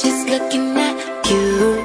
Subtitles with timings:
[0.00, 1.76] She's looking at you.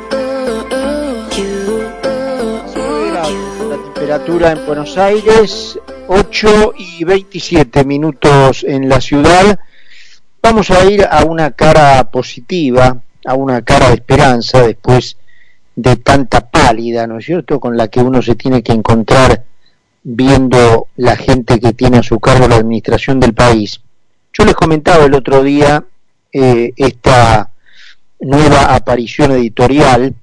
[3.70, 9.58] La temperatura en Buenos Aires, 8 y 27 minutos en la ciudad.
[10.44, 15.18] Vamos a ir a una cara positiva, a una cara de esperanza después
[15.76, 19.44] de tanta pálida, ¿no es cierto?, con la que uno se tiene que encontrar
[20.04, 23.82] viendo la gente que tiene a su cargo la administración del país.
[24.34, 25.84] Yo les comentaba el otro día
[26.32, 27.52] eh, esta
[28.23, 30.13] nueva aparición editorial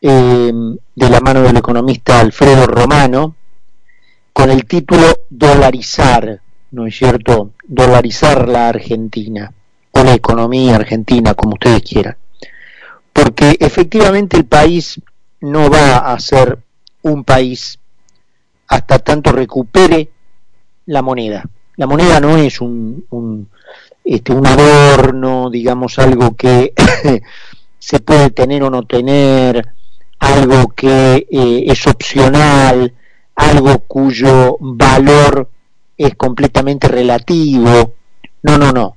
[0.00, 0.52] eh,
[0.94, 3.36] de la mano del economista Alfredo Romano
[4.32, 6.40] con el título Dolarizar,
[6.70, 7.52] ¿no es cierto?
[7.64, 9.52] Dolarizar la Argentina
[9.92, 12.16] o la economía argentina, como ustedes quieran.
[13.12, 15.00] Porque efectivamente el país
[15.40, 16.58] no va a ser
[17.02, 17.78] un país
[18.68, 20.08] hasta tanto recupere
[20.86, 21.44] la moneda.
[21.82, 23.48] La moneda no es un,
[24.04, 26.72] este, un adorno, digamos, algo que
[27.80, 29.66] se puede tener o no tener,
[30.20, 32.94] algo que eh, es opcional,
[33.34, 35.50] algo cuyo valor
[35.98, 37.94] es completamente relativo.
[38.44, 38.96] No, no, no.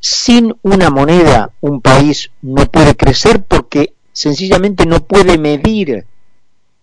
[0.00, 6.04] Sin una moneda un país no puede crecer porque sencillamente no puede medir.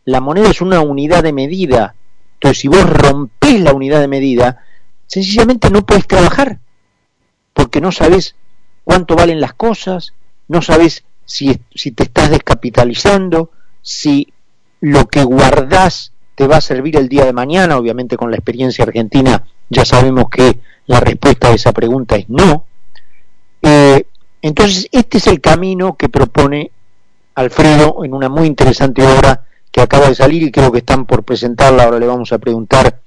[0.06, 1.96] La moneda es una unidad de medida.
[2.36, 4.64] Entonces, si vos rompés la unidad de medida,
[5.12, 6.60] sencillamente no puedes trabajar
[7.54, 8.36] porque no sabes
[8.86, 10.14] cuánto valen las cosas,
[10.48, 14.32] no sabes si, si te estás descapitalizando, si
[14.80, 18.86] lo que guardás te va a servir el día de mañana, obviamente con la experiencia
[18.86, 22.66] argentina ya sabemos que la respuesta a esa pregunta es no.
[23.62, 24.06] Eh,
[24.42, 26.72] entonces, este es el camino que propone
[27.36, 31.24] Alfredo en una muy interesante obra que acaba de salir y creo que están por
[31.24, 33.01] presentarla, ahora le vamos a preguntar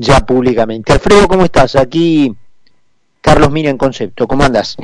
[0.00, 0.94] ya públicamente.
[0.94, 1.76] Alfredo, ¿cómo estás?
[1.76, 2.34] Aquí
[3.20, 4.76] Carlos Mira en Concepto, ¿cómo andas?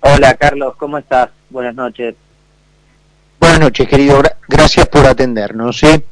[0.00, 1.28] Hola Carlos, ¿cómo estás?
[1.50, 2.14] Buenas noches.
[3.38, 4.22] Buenas noches, querido.
[4.48, 5.82] Gracias por atendernos.
[5.82, 6.02] ¿eh?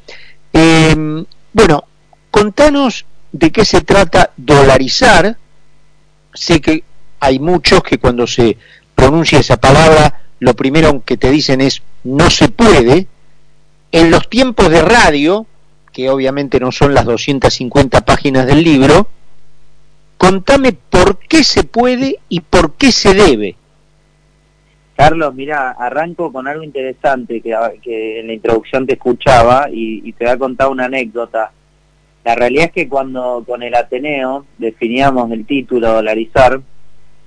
[0.52, 1.84] Eh, bueno,
[2.30, 5.38] contanos de qué se trata dolarizar.
[6.34, 6.84] Sé que
[7.20, 8.58] hay muchos que cuando se
[8.94, 13.06] pronuncia esa palabra, lo primero que te dicen es no se puede.
[13.90, 15.46] En los tiempos de radio,
[15.92, 19.08] que obviamente no son las 250 páginas del libro,
[20.16, 23.56] contame por qué se puede y por qué se debe.
[24.96, 30.24] Carlos, mira, arranco con algo interesante que, en la introducción te escuchaba y, y, te
[30.24, 31.52] voy a contar una anécdota.
[32.24, 36.60] La realidad es que cuando con el Ateneo definíamos el título dolarizar,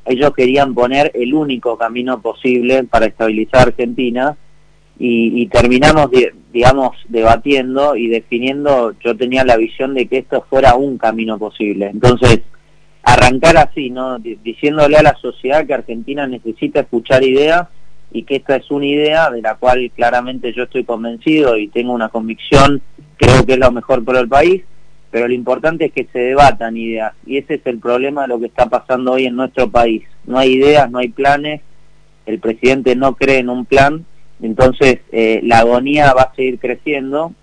[0.05, 4.35] ellos querían poner el único camino posible para estabilizar Argentina
[4.99, 6.09] y, y terminamos,
[6.51, 11.87] digamos, debatiendo y definiendo, yo tenía la visión de que esto fuera un camino posible.
[11.87, 12.41] Entonces,
[13.03, 14.19] arrancar así, ¿no?
[14.19, 17.67] diciéndole a la sociedad que Argentina necesita escuchar ideas
[18.11, 21.93] y que esta es una idea de la cual claramente yo estoy convencido y tengo
[21.93, 22.81] una convicción,
[23.17, 24.63] creo que es lo mejor para el país,
[25.09, 28.39] pero lo importante es que se debatan ideas y ese es el problema de lo
[28.39, 30.03] que está pasando hoy en nuestro país.
[30.25, 31.61] No hay ideas, no hay planes,
[32.25, 34.05] el presidente no cree en un plan,
[34.41, 37.33] entonces eh, la agonía va a seguir creciendo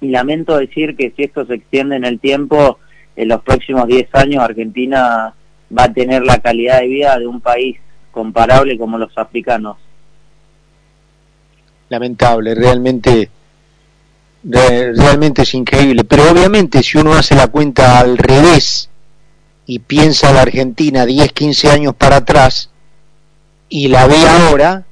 [0.00, 2.78] y lamento decir que si esto se extiende en el tiempo,
[3.16, 5.34] en los próximos 10 años Argentina
[5.76, 7.78] va a tener la calidad de vida de un país
[8.10, 9.76] comparable como los africanos.
[11.88, 13.30] Lamentable, realmente
[14.44, 18.90] realmente es increíble, pero obviamente si uno hace la cuenta al revés
[19.64, 22.70] y piensa la Argentina 10, 15 años para atrás
[23.70, 24.84] y la ve ahora,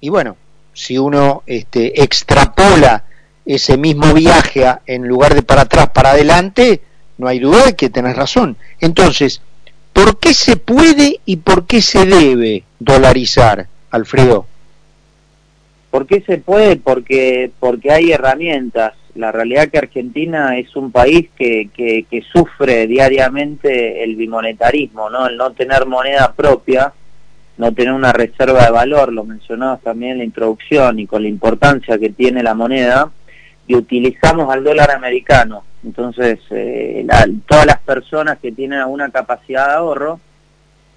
[0.00, 0.36] y bueno,
[0.72, 3.04] si uno este, extrapola
[3.44, 6.80] ese mismo viaje a, en lugar de para atrás, para adelante,
[7.18, 8.56] no hay duda de que tenés razón.
[8.80, 9.42] Entonces,
[9.92, 14.46] ¿por qué se puede y por qué se debe dolarizar, Alfredo?
[15.90, 16.76] ¿Por qué se puede?
[16.76, 18.94] Porque, porque hay herramientas.
[19.14, 25.26] La realidad que Argentina es un país que, que, que sufre diariamente el bimonetarismo, ¿no?
[25.26, 26.94] El no tener moneda propia,
[27.58, 31.28] no tener una reserva de valor, lo mencionabas también en la introducción, y con la
[31.28, 33.10] importancia que tiene la moneda,
[33.66, 35.64] y utilizamos al dólar americano.
[35.84, 37.06] Entonces, eh,
[37.46, 40.20] todas las personas que tienen alguna capacidad de ahorro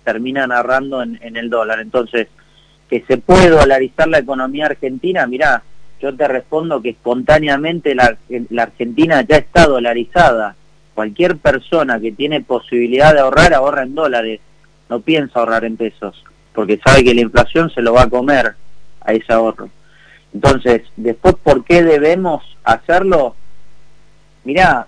[0.03, 1.79] terminan ahorrando en, en, el dólar.
[1.79, 2.27] Entonces,
[2.89, 5.63] que se puede dolarizar la economía argentina, mirá,
[6.01, 8.17] yo te respondo que espontáneamente la,
[8.49, 10.55] la Argentina ya está dolarizada.
[10.93, 14.39] Cualquier persona que tiene posibilidad de ahorrar, ahorra en dólares,
[14.89, 16.23] no piensa ahorrar en pesos,
[16.55, 18.55] porque sabe que la inflación se lo va a comer
[19.01, 19.69] a ese ahorro.
[20.33, 23.35] Entonces, después, ¿por qué debemos hacerlo?
[24.43, 24.87] Mirá,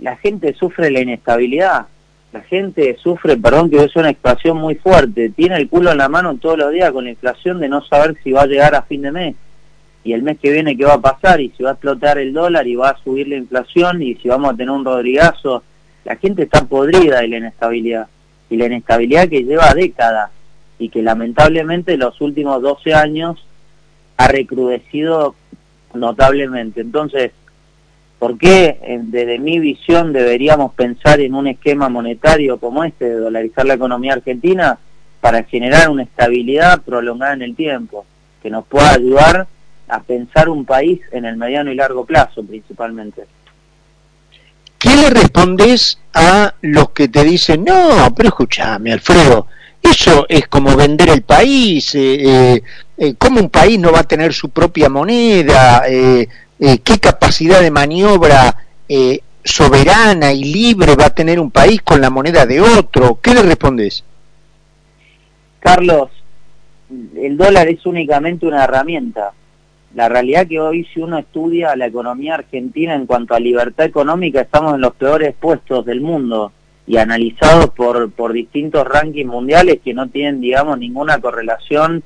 [0.00, 1.86] la gente sufre la inestabilidad.
[2.32, 6.08] la gente sufre, perdón que es una expresión muy fuerte, tiene el culo en la
[6.08, 8.82] mano todos los días con la inflación de no saber si va a llegar a
[8.82, 9.36] fin de mes
[10.06, 12.32] y el mes que viene qué va a pasar y si va a explotar el
[12.32, 15.64] dólar y va a subir la inflación y si vamos a tener un rodrigazo.
[16.04, 18.06] La gente está podrida de la inestabilidad
[18.48, 20.30] y la inestabilidad que lleva décadas
[20.78, 23.44] y que lamentablemente en los últimos 12 años
[24.16, 25.34] ha recrudecido
[25.94, 26.80] notablemente.
[26.80, 27.32] Entonces,
[28.18, 33.66] ¿por qué desde mi visión deberíamos pensar en un esquema monetario como este de dolarizar
[33.66, 34.78] la economía argentina
[35.20, 38.04] para generar una estabilidad prolongada en el tiempo,
[38.42, 39.46] que nos pueda ayudar
[39.88, 43.24] a pensar un país en el mediano y largo plazo principalmente?
[44.78, 49.46] ¿Qué le respondes a los que te dicen, no, pero escúchame, Alfredo,
[49.90, 52.62] eso es como vender el país, eh, eh,
[52.98, 55.82] eh, ¿cómo un país no va a tener su propia moneda?
[55.86, 58.56] ¿Qué capacidad de maniobra
[59.44, 63.18] soberana y libre va a tener un país con la moneda de otro?
[63.22, 64.04] ¿Qué le respondes?
[65.60, 66.10] Carlos,
[67.16, 69.32] el dólar es únicamente una herramienta
[69.96, 74.42] la realidad que hoy si uno estudia la economía argentina en cuanto a libertad económica,
[74.42, 76.52] estamos en los peores puestos del mundo
[76.86, 82.02] y analizados por, por distintos rankings mundiales que no tienen, digamos, ninguna correlación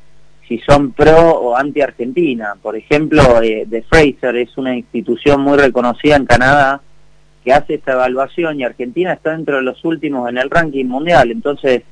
[0.49, 2.57] si son pro o anti-Argentina.
[2.61, 6.81] Por ejemplo, eh, The Fraser es una institución muy reconocida en Canadá
[7.45, 11.31] que hace esta evaluación y Argentina está dentro de los últimos en el ranking mundial.
[11.31, 11.83] Entonces,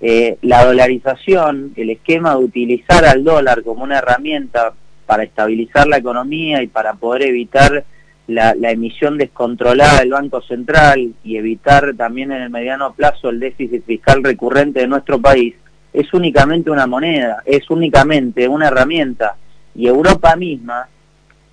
[0.00, 4.72] eh, la dolarización, el esquema de utilizar al dólar como una herramienta
[5.06, 7.84] para estabilizar la economía y para poder evitar
[8.30, 13.84] la, emisión descontrolada del Banco Central y evitar también en el mediano plazo el déficit
[13.84, 15.54] fiscal recurrente de nuestro país,
[15.92, 19.36] es únicamente una moneda, es únicamente una herramienta.
[19.74, 20.88] Y Europa misma,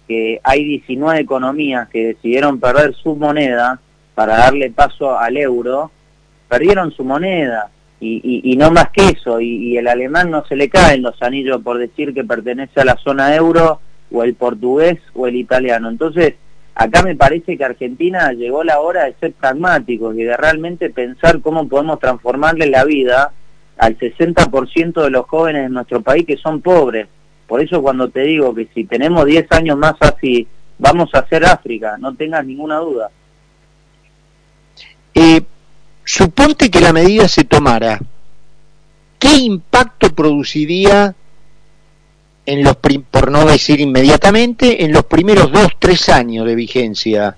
[0.08, 3.80] que hay 19 economías que decidieron perder su moneda
[4.14, 5.92] para darle paso al euro,
[6.48, 7.70] perdieron su moneda
[8.00, 11.80] y, no más que eso, y, el alemán no se le caen los anillos por
[11.80, 13.80] decir que pertenece a la zona euro,
[14.12, 15.90] o el portugués o el italiano.
[15.90, 16.36] Entonces,
[16.78, 21.42] acá me parece que Argentina llegó la hora de ser pragmáticos y de realmente pensar
[21.42, 23.34] cómo podemos transformarle la vida
[23.78, 27.08] al 60% de los jóvenes de nuestro país que son pobres.
[27.48, 30.48] Por eso cuando te digo que si tenemos 10 años más así,
[30.78, 33.10] vamos a hacer África, no tengas ninguna duda.
[35.16, 35.42] Eh,
[36.04, 38.00] Suponte que la medida se tomara,
[39.20, 41.16] ¿qué impacto produciría
[42.48, 47.36] en los por no decir inmediatamente, en los primeros dos, tres años de vigencia,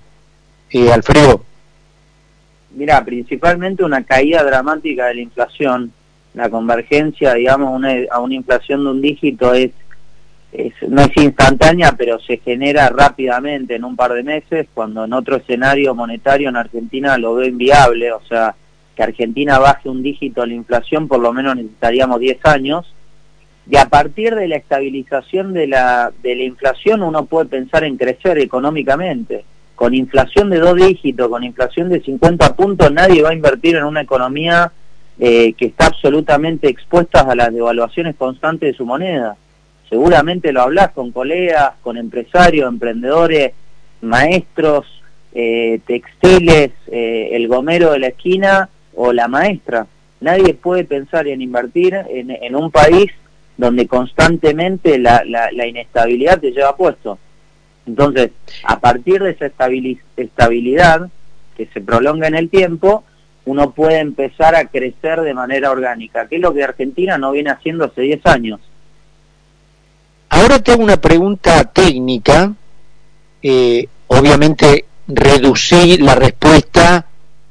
[0.70, 1.44] eh, Alfredo?
[2.76, 5.92] Mira, principalmente una caída dramática de la inflación.
[6.36, 9.72] La convergencia, digamos, a una inflación de un dígito es
[10.88, 15.36] no es instantánea, pero se genera rápidamente en un par de meses, cuando en otro
[15.38, 18.56] escenario monetario en Argentina lo veo inviable, o sea,
[18.96, 22.96] que Argentina baje un dígito la inflación, por lo menos necesitaríamos 10 años,
[23.70, 27.98] y a partir de la estabilización de la, de la inflación uno puede pensar en
[27.98, 29.46] crecer económicamente.
[29.76, 33.86] Con inflación de dos dígitos, con inflación de 50 puntos, nadie va a invertir en
[33.86, 34.72] una economía
[35.20, 39.38] eh, que está absolutamente expuesta a las devaluaciones constantes de su moneda
[39.90, 43.54] seguramente lo hablas con colegas, con empresarios, emprendedores,
[44.02, 44.86] maestros,
[45.34, 49.88] eh, textiles, eh, el gomero de la esquina o la maestra.
[50.22, 53.12] Nadie puede pensar en invertir en, un país
[53.60, 55.22] donde constantemente la,
[55.68, 57.20] inestabilidad te lleva puesto.
[57.86, 58.32] Entonces,
[58.64, 59.52] a partir de esa
[60.16, 61.10] estabilidad
[61.58, 63.04] que se prolonga en el tiempo,
[63.44, 67.50] uno puede empezar a crecer de manera orgánica, que es lo que Argentina no viene
[67.50, 68.62] haciendo hace 10 años.
[70.30, 72.54] Ahora te hago una pregunta técnica,
[73.44, 77.08] eh, obviamente reducí la respuesta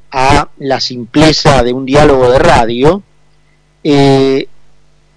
[0.09, 3.03] a la simpleza de un diálogo de radio.
[3.83, 4.47] Eh,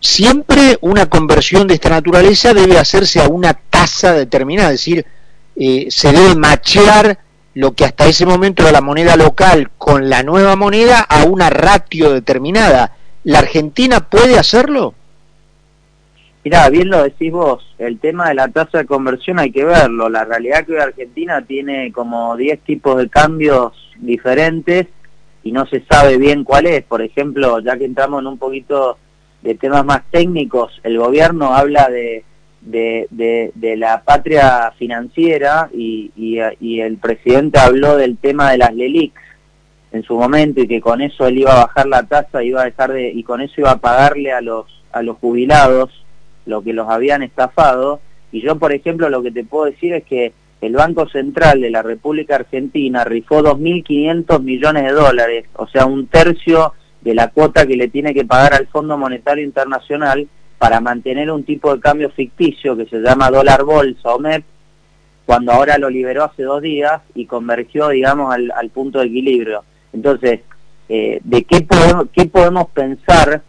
[0.02, 5.06] siempre una conversión de esta naturaleza debe hacerse a una tasa determinada, es decir,
[5.56, 7.18] eh, se debe machear
[7.54, 11.50] lo que hasta ese momento era la moneda local con la nueva moneda a una
[11.50, 12.96] ratio determinada.
[13.24, 14.94] ¿La Argentina puede hacerlo?
[16.44, 20.08] Mirá, bien lo decís vos, el tema de la tasa de conversión hay que verlo.
[20.08, 24.88] La realidad que hoy Argentina tiene como 10 tipos de cambios diferentes
[25.44, 26.82] y no se sabe bien cuál es.
[26.82, 28.98] Por ejemplo, ya que entramos en un poquito
[29.42, 32.24] de temas más técnicos, el gobierno habla de,
[32.62, 39.14] de, la patria financiera y, y, el presidente habló del tema de las LELIX
[39.92, 42.66] en su momento y que con eso él iba a bajar la tasa iba a
[42.66, 45.90] dejar de, y con eso iba a pagarle a los, a los jubilados
[46.46, 48.00] lo que los habían estafado.
[48.32, 51.70] Y yo, por ejemplo, lo que te puedo decir es que el Banco Central de
[51.70, 56.72] la República Argentina rifó 2.500 millones de dólares, o sea, un tercio
[57.02, 60.26] de la cuota que le tiene que pagar al Fondo Monetario Internacional
[60.58, 64.44] para mantener un tipo de cambio ficticio que se llama dólar bolsa o MEP,
[65.26, 69.64] cuando ahora lo liberó hace dos días y convergió, digamos, al, punto de equilibrio.
[69.92, 70.40] Entonces,
[70.88, 73.42] eh, ¿de qué podemos, qué podemos pensar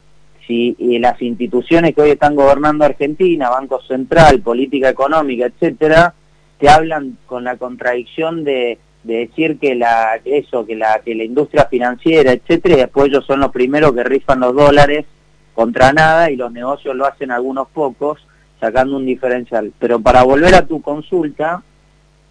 [0.47, 6.13] si eh, las instituciones que hoy están gobernando Argentina, Banco Central, política económica, etcétera,
[6.59, 11.65] te hablan con la contradicción de, decir que la eso, que la que la industria
[11.65, 15.05] financiera, etcétera, y después ellos son los primeros que rifan los dólares
[15.53, 18.19] contra nada y los negocios lo hacen algunos pocos
[18.59, 19.73] sacando un diferencial.
[19.77, 21.63] Pero para volver a tu consulta,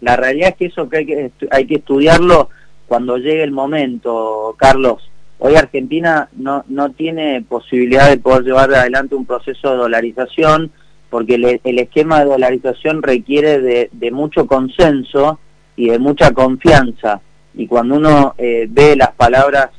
[0.01, 2.49] la realidad es que eso que hay que, hay que estudiarlo
[2.87, 5.09] cuando llegue el momento, Carlos.
[5.39, 10.71] Hoy Argentina no, no tiene posibilidad de poder llevar adelante un proceso de dolarización
[11.13, 15.37] porque el esquema de dolarización requiere de, mucho consenso
[15.75, 17.21] y de mucha confianza.
[17.53, 19.69] Y cuando uno eh, ve las palabras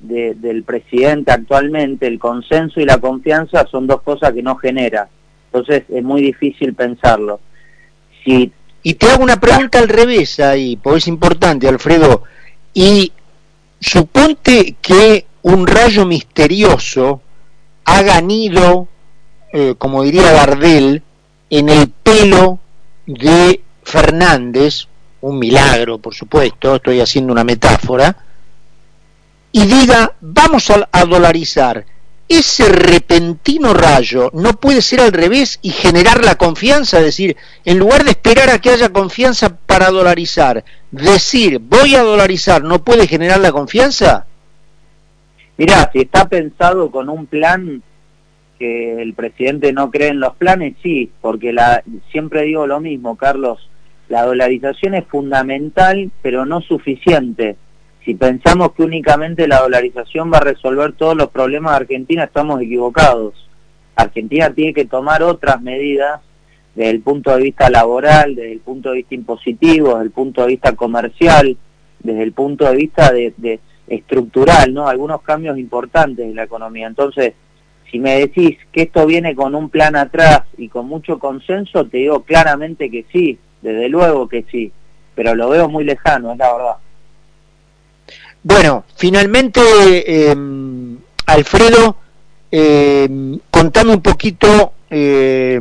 [0.00, 5.08] del presidente actualmente, el consenso y la confianza son dos cosas que no genera.
[5.46, 7.40] Entonces es muy difícil pensarlo.
[8.24, 8.50] Si...
[8.82, 12.24] Y te hago una pregunta al revés ahí, porque es importante, Alfredo.
[12.74, 13.12] Y
[13.78, 17.20] suponte que un rayo misterioso
[17.84, 18.88] ha ganido
[19.52, 21.02] eh, como diría Gardel,
[21.50, 22.58] en el pelo
[23.06, 24.88] de Fernández,
[25.22, 28.16] un milagro, por supuesto, estoy haciendo una metáfora,
[29.52, 31.84] y diga, vamos a, dolarizar.
[32.28, 37.78] Ese repentino rayo no puede ser al revés y generar la confianza, es decir, en
[37.78, 43.06] lugar de esperar a que haya confianza para dolarizar, decir voy a dolarizar, ¿no puede
[43.06, 44.24] generar la confianza?
[45.58, 47.82] Mirá, si está pensado con un plan
[48.58, 53.16] que el presidente no cree en los planes, sí, porque la, siempre digo lo mismo,
[53.16, 53.68] Carlos,
[54.08, 57.56] la dolarización es fundamental, pero no suficiente.
[58.04, 62.60] Si pensamos que únicamente la dolarización va a resolver todos los problemas de Argentina, estamos
[62.60, 63.48] equivocados.
[63.94, 66.20] Argentina tiene que tomar otras medidas
[66.74, 70.42] desde el punto de vista laboral, desde el punto de vista impositivo, desde el punto
[70.42, 71.56] de vista comercial,
[72.00, 74.88] desde el punto de vista de, estructural, ¿no?
[74.88, 76.86] Algunos cambios importantes en la economía.
[76.86, 77.34] Entonces,
[77.90, 81.98] si me decís que esto viene con un plan atrás y con mucho consenso, te
[81.98, 84.70] digo claramente que sí, desde luego que sí,
[85.14, 86.76] pero lo veo muy lejano, es la verdad.
[88.42, 89.60] Bueno, finalmente,
[90.04, 90.36] eh,
[91.26, 91.96] Alfredo,
[92.50, 93.08] eh,
[93.50, 95.60] contame un poquito eh,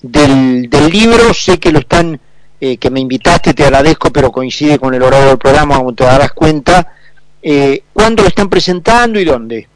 [0.00, 2.18] del, del, libro, sé que lo están,
[2.60, 6.04] eh, que me invitaste, te agradezco, pero coincide con el horario del programa, como te
[6.04, 6.94] darás cuenta,
[7.92, 9.68] ¿cuándo lo están presentando y dónde?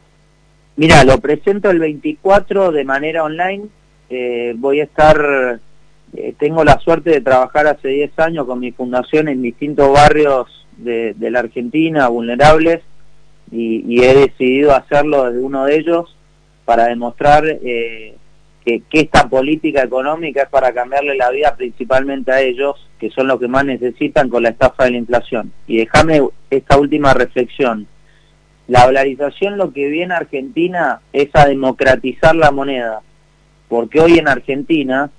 [0.79, 3.65] Mira, lo presento el 24 de manera online.
[4.09, 5.59] Eh, voy a estar,
[6.15, 10.65] eh, tengo la suerte de trabajar hace 10 años con mi fundación en distintos barrios
[10.77, 12.81] de, la Argentina, vulnerables,
[13.51, 16.15] y, he decidido hacerlo desde uno de ellos
[16.65, 18.15] para demostrar eh,
[18.63, 23.39] que, esta política económica es para cambiarle la vida principalmente a ellos, que son los
[23.39, 25.51] que más necesitan con la estafa de la inflación.
[25.67, 27.87] Y déjame esta última reflexión
[28.69, 33.01] la dolarización lo que viene a Argentina es a democratizar la moneda,
[33.67, 35.09] porque hoy en Argentina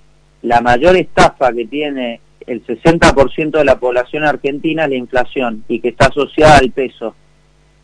[0.42, 5.80] la mayor estafa que tiene el 60% de la población argentina es la inflación y
[5.80, 7.14] que está asociada al peso.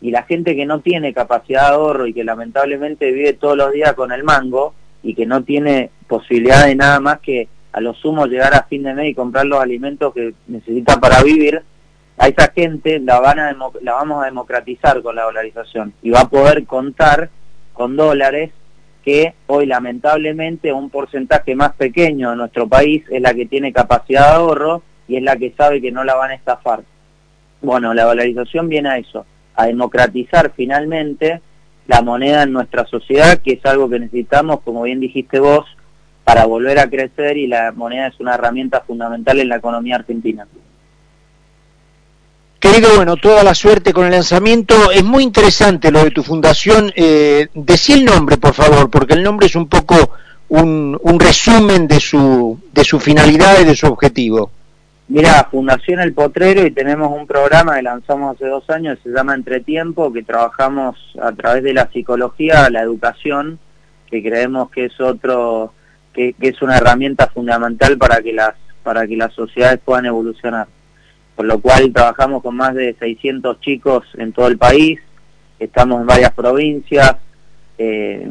[0.01, 3.71] Y la gente que no tiene capacidad de ahorro y que lamentablemente vive todos los
[3.71, 4.73] días con el mango
[5.03, 8.83] y que no tiene posibilidad de nada más que a lo sumo llegar a fin
[8.83, 11.61] de mes y comprar los alimentos que necesita para vivir,
[12.17, 13.21] a esa gente la,
[13.81, 17.29] la vamos a democratizar con la dolarización y va a poder contar
[17.73, 18.51] con dólares
[19.07, 24.31] que hoy lamentablemente un porcentaje más pequeño de nuestro país es la que tiene capacidad
[24.31, 26.81] de ahorro y es la que sabe que no la van a estafar.
[27.61, 31.39] Bueno, la dolarización viene a eso, a democratizar finalmente
[31.87, 35.65] la moneda en nuestra sociedad, que es algo que necesitamos, como bien dijiste vos,
[36.25, 40.45] para volver a crecer y la moneda es una herramienta fundamental en la economía argentina.
[42.59, 44.91] Querido, bueno, toda la suerte con el lanzamiento.
[44.91, 46.91] Es muy interesante lo de tu fundación.
[46.95, 49.95] Eh, decí el nombre, por favor, porque el nombre es un poco
[50.49, 54.49] un, resumen de su, de su finalidad y de su objetivo.
[55.07, 59.35] Mira, Fundación El Potrero y tenemos un programa que lanzamos hace dos años, se llama
[59.35, 63.59] Entretiempo, que trabajamos a través de la psicología, la educación,
[64.09, 65.73] que creemos que es otro,
[66.11, 70.67] que, que es una herramienta fundamental para que las, para que las sociedades puedan evolucionar
[71.37, 74.99] por lo cual trabajamos con más de 600 chicos en todo el país,
[75.59, 77.15] estamos en varias provincias,
[77.77, 78.27] eh,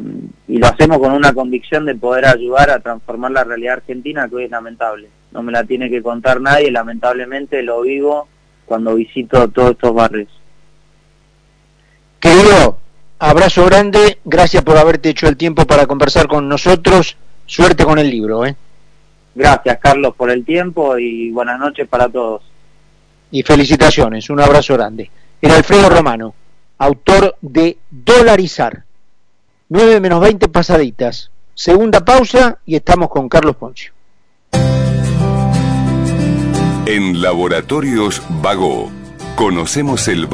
[0.49, 4.35] y lo hacemos con una convicción de poder ayudar a transformar la realidad argentina que
[4.35, 5.07] hoy es lamentable.
[5.31, 8.27] No me la tiene que contar nadie, lamentablemente lo vivo
[8.65, 10.27] cuando visito todos estos barrios.
[12.19, 12.77] Querido,
[13.19, 18.09] abrazo grande, gracias por haberte hecho el tiempo para conversar con nosotros, suerte con el
[18.09, 18.45] libro.
[18.45, 18.57] ¿eh?
[19.33, 22.43] Gracias Carlos por el tiempo y buenas noches para todos.
[23.31, 25.09] Y felicitaciones, un abrazo grande.
[25.41, 26.33] Era Alfredo Romano,
[26.77, 28.83] autor de Dolarizar
[29.69, 31.29] 9 menos 20 pasaditas.
[31.53, 33.91] Segunda pausa y estamos con Carlos Poncio.
[36.85, 38.89] En Laboratorios Vago,
[39.35, 40.27] conocemos el